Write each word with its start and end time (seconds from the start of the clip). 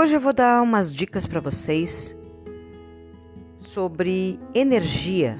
Hoje 0.00 0.14
eu 0.14 0.20
vou 0.20 0.32
dar 0.32 0.62
umas 0.62 0.92
dicas 0.92 1.26
para 1.26 1.40
vocês 1.40 2.16
sobre 3.56 4.38
energia. 4.54 5.36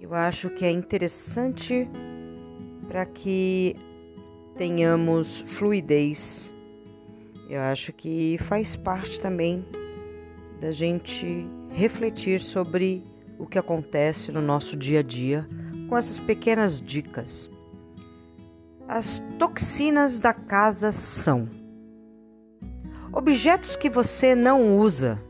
Eu 0.00 0.14
acho 0.14 0.48
que 0.50 0.64
é 0.64 0.70
interessante 0.70 1.90
para 2.86 3.04
que 3.04 3.74
tenhamos 4.56 5.40
fluidez. 5.48 6.54
Eu 7.50 7.60
acho 7.62 7.92
que 7.92 8.38
faz 8.42 8.76
parte 8.76 9.20
também 9.20 9.66
da 10.60 10.70
gente 10.70 11.44
refletir 11.70 12.38
sobre 12.38 13.02
o 13.36 13.48
que 13.48 13.58
acontece 13.58 14.30
no 14.30 14.40
nosso 14.40 14.76
dia 14.76 15.00
a 15.00 15.02
dia 15.02 15.44
com 15.88 15.98
essas 15.98 16.20
pequenas 16.20 16.80
dicas. 16.80 17.50
As 18.86 19.20
toxinas 19.40 20.20
da 20.20 20.32
casa 20.32 20.92
são 20.92 21.61
objetos 23.12 23.76
que 23.76 23.90
você 23.90 24.34
não 24.34 24.76
usa, 24.78 25.22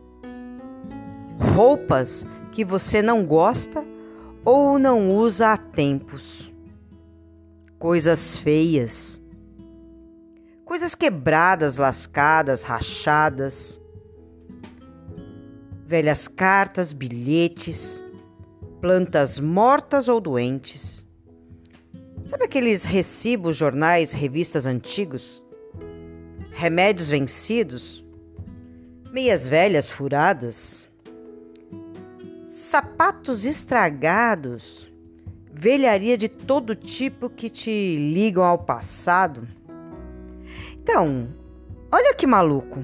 roupas 1.55 2.25
que 2.53 2.65
você 2.65 3.03
não 3.03 3.25
gosta 3.25 3.85
ou 4.45 4.79
não 4.79 5.11
usa 5.11 5.53
há 5.53 5.57
tempos, 5.57 6.53
coisas 7.79 8.37
feias, 8.37 9.21
coisas 10.65 10.95
quebradas, 10.95 11.77
lascadas, 11.77 12.63
rachadas, 12.63 13.80
velhas 15.87 16.29
cartas, 16.29 16.93
bilhetes, 16.93 18.05
plantas 18.80 19.39
mortas 19.39 20.09
ou 20.09 20.21
doentes. 20.21 21.07
Sabe 22.24 22.45
aqueles 22.45 22.85
recibos, 22.85 23.57
jornais, 23.57 24.13
revistas 24.13 24.65
antigos? 24.65 25.43
Remédios 26.63 27.09
vencidos? 27.09 28.07
Meias 29.13 29.49
velhas 29.49 29.91
furadas? 29.91 30.87
Sapatos 32.46 33.45
estragados? 33.45 34.88
Velharia 35.52 36.16
de 36.16 36.29
todo 36.29 36.77
tipo 36.77 37.29
que 37.29 37.51
te 37.51 37.96
ligam 37.96 38.45
ao 38.45 38.59
passado? 38.59 39.49
Então, 40.80 41.27
olha 41.90 42.15
que 42.15 42.29
maluco. 42.29 42.79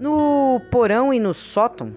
No 0.00 0.58
porão 0.70 1.12
e 1.12 1.20
no 1.20 1.34
sótão, 1.34 1.94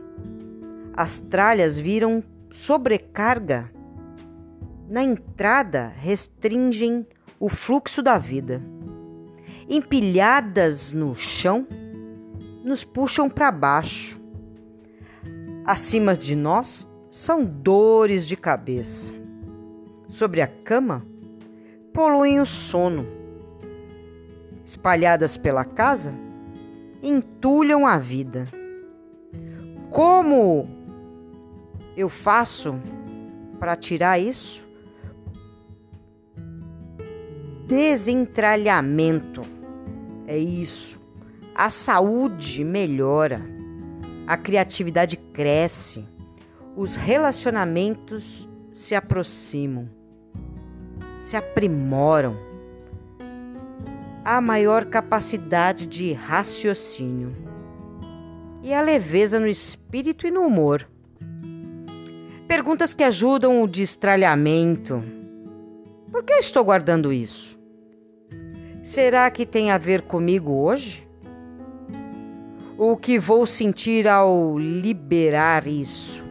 as 0.97 1.17
tralhas 1.17 1.79
viram 1.79 2.21
sobrecarga 2.51 3.71
na 4.89 5.01
entrada 5.01 5.93
restringem 5.95 7.07
o 7.39 7.47
fluxo 7.47 8.03
da 8.03 8.17
vida. 8.17 8.61
Empilhadas 9.69 10.93
no 10.93 11.13
chão, 11.13 11.67
nos 12.63 12.83
puxam 12.83 13.29
para 13.29 13.51
baixo. 13.51 14.19
Acima 15.65 16.15
de 16.15 16.35
nós 16.35 16.87
são 17.09 17.43
dores 17.43 18.27
de 18.27 18.37
cabeça. 18.37 19.13
Sobre 20.07 20.41
a 20.41 20.47
cama, 20.47 21.05
poluem 21.93 22.39
o 22.39 22.45
sono. 22.45 23.05
Espalhadas 24.63 25.35
pela 25.37 25.65
casa, 25.65 26.13
entulham 27.03 27.85
a 27.85 27.97
vida. 27.97 28.47
Como 29.91 30.67
eu 31.95 32.07
faço 32.07 32.79
para 33.59 33.75
tirar 33.75 34.19
isso? 34.19 34.67
desentralhamento. 37.67 39.56
É 40.27 40.37
isso. 40.37 40.99
A 41.55 41.69
saúde 41.69 42.63
melhora, 42.63 43.41
a 44.27 44.35
criatividade 44.35 45.15
cresce, 45.15 46.05
os 46.75 46.95
relacionamentos 46.95 48.47
se 48.71 48.93
aproximam, 48.93 49.89
se 51.17 51.37
aprimoram. 51.37 52.35
Há 54.23 54.41
maior 54.41 54.85
capacidade 54.85 55.87
de 55.87 56.11
raciocínio 56.11 57.33
e 58.61 58.73
a 58.73 58.81
leveza 58.81 59.39
no 59.39 59.47
espírito 59.47 60.27
e 60.27 60.31
no 60.31 60.41
humor. 60.41 60.87
Perguntas 62.47 62.93
que 62.93 63.03
ajudam 63.03 63.63
o 63.63 63.67
destralhamento. 63.67 65.01
Por 66.11 66.23
que 66.23 66.33
eu 66.33 66.39
estou 66.39 66.65
guardando 66.65 67.13
isso? 67.13 67.56
Será 68.87 69.29
que 69.29 69.45
tem 69.45 69.69
a 69.69 69.77
ver 69.77 70.03
comigo 70.03 70.63
hoje? 70.63 71.05
O 72.77 72.95
que 72.95 73.19
vou 73.19 73.45
sentir 73.45 74.07
ao 74.07 74.57
liberar 74.57 75.67
isso? 75.67 76.25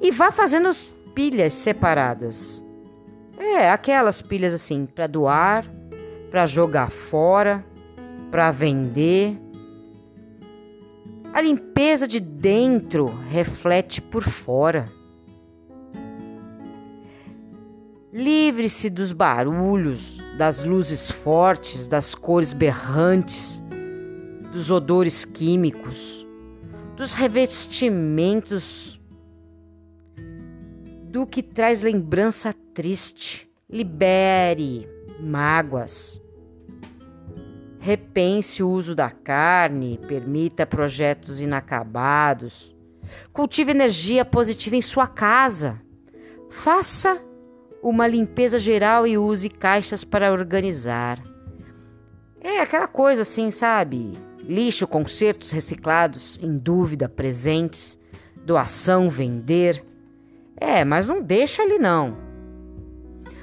E 0.00 0.10
vá 0.10 0.32
fazendo 0.32 0.66
as 0.66 0.92
pilhas 1.14 1.52
separadas. 1.52 2.64
É, 3.38 3.70
aquelas 3.70 4.20
pilhas 4.20 4.52
assim, 4.52 4.86
para 4.86 5.06
doar, 5.06 5.64
para 6.32 6.46
jogar 6.46 6.90
fora, 6.90 7.64
para 8.28 8.50
vender. 8.50 9.38
A 11.32 11.40
limpeza 11.40 12.08
de 12.08 12.18
dentro 12.18 13.06
reflete 13.30 14.02
por 14.02 14.24
fora. 14.24 14.90
Livre-se 18.12 18.90
dos 18.90 19.14
barulhos, 19.14 20.18
das 20.36 20.62
luzes 20.62 21.10
fortes, 21.10 21.88
das 21.88 22.14
cores 22.14 22.52
berrantes, 22.52 23.62
dos 24.52 24.70
odores 24.70 25.24
químicos, 25.24 26.28
dos 26.94 27.14
revestimentos, 27.14 29.00
do 31.04 31.26
que 31.26 31.42
traz 31.42 31.80
lembrança 31.80 32.54
triste. 32.74 33.50
Libere 33.66 34.86
mágoas. 35.18 36.20
Repense 37.78 38.62
o 38.62 38.68
uso 38.68 38.94
da 38.94 39.10
carne, 39.10 39.98
permita 40.06 40.66
projetos 40.66 41.40
inacabados. 41.40 42.76
Cultive 43.32 43.70
energia 43.70 44.22
positiva 44.22 44.76
em 44.76 44.82
sua 44.82 45.06
casa. 45.06 45.80
Faça 46.50 47.18
uma 47.82 48.06
limpeza 48.06 48.60
geral 48.60 49.06
e 49.06 49.18
use 49.18 49.48
caixas 49.48 50.04
para 50.04 50.32
organizar. 50.32 51.20
É 52.40 52.60
aquela 52.60 52.86
coisa 52.86 53.22
assim, 53.22 53.50
sabe? 53.50 54.12
Lixo, 54.44 54.86
concertos 54.86 55.50
reciclados, 55.50 56.38
em 56.40 56.56
dúvida, 56.56 57.08
presentes, 57.08 57.98
doação, 58.44 59.10
vender. 59.10 59.84
É, 60.56 60.84
mas 60.84 61.08
não 61.08 61.20
deixa 61.20 61.62
ali 61.62 61.78
não. 61.78 62.16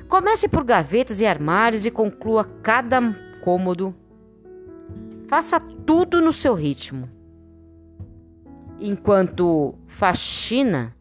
Comece 0.08 0.48
por 0.48 0.64
gavetas 0.64 1.20
e 1.20 1.26
armários 1.26 1.86
e 1.86 1.92
conclua 1.92 2.44
cada 2.64 3.00
cômodo. 3.42 3.94
Faça 5.28 5.60
tudo 5.60 6.22
no 6.22 6.32
seu 6.32 6.54
ritmo. 6.54 7.10
Enquanto 8.80 9.76
faxina, 9.86 10.96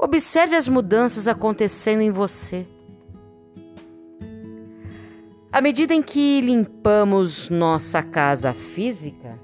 Observe 0.00 0.54
as 0.54 0.68
mudanças 0.68 1.26
acontecendo 1.26 2.02
em 2.02 2.12
você. 2.12 2.64
À 5.50 5.60
medida 5.60 5.92
em 5.92 6.00
que 6.00 6.40
limpamos 6.40 7.50
nossa 7.50 8.00
casa 8.00 8.54
física, 8.54 9.36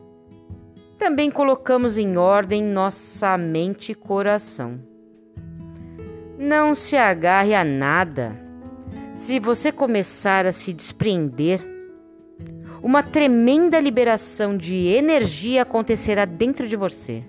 também 0.97 1.29
colocamos 1.29 1.99
em 1.99 2.17
ordem 2.17 2.63
nossa 2.63 3.37
mente 3.37 3.91
e 3.91 3.95
coração. 3.97 4.79
Não 6.39 6.73
se 6.73 6.97
agarre 6.97 7.53
a 7.53 7.65
nada. 7.65 8.41
Se 9.17 9.41
você 9.41 9.73
começar 9.73 10.47
a 10.47 10.53
se 10.53 10.73
desprender, 10.73 11.67
uma 12.81 13.03
tremenda 13.03 13.81
liberação 13.81 14.57
de 14.57 14.87
energia 14.87 15.63
acontecerá 15.63 16.25
dentro 16.25 16.69
de 16.69 16.77
você 16.77 17.25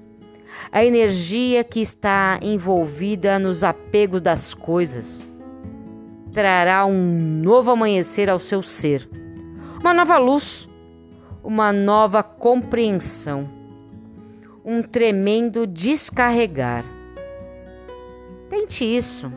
a 0.72 0.84
energia 0.84 1.64
que 1.64 1.80
está 1.82 2.40
envolvida 2.42 3.40
nos 3.40 3.64
apegos 3.64 4.22
das 4.22 4.54
coisas. 4.54 5.26
Trará 6.34 6.86
um 6.86 7.42
novo 7.42 7.72
amanhecer 7.72 8.30
ao 8.30 8.40
seu 8.40 8.62
ser, 8.62 9.10
uma 9.80 9.94
nova 9.94 10.18
luz, 10.18 10.68
uma 11.44 11.72
nova 11.72 12.22
compreensão, 12.24 13.50
um 14.64 14.82
tremendo 14.82 15.66
descarregar. 15.66 16.84
Tente 18.50 18.84
isso. 18.84 19.32